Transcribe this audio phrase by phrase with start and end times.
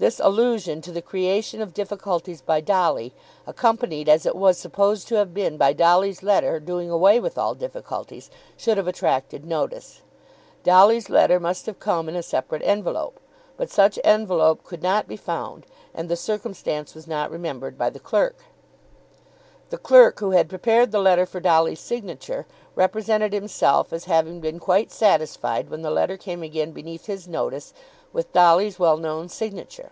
[0.00, 3.12] This allusion to the creation of difficulties by Dolly,
[3.48, 7.56] accompanied, as it was supposed to have been, by Dolly's letter doing away with all
[7.56, 10.02] difficulties, should have attracted notice.
[10.62, 13.18] Dolly's letter must have come in a separate envelope;
[13.56, 17.98] but such envelope could not be found, and the circumstance was not remembered by the
[17.98, 18.36] clerk.
[19.70, 24.60] The clerk who had prepared the letter for Dolly's signature represented himself as having been
[24.60, 27.74] quite satisfied when the letter came again beneath his notice
[28.10, 29.90] with Dolly's well known signature.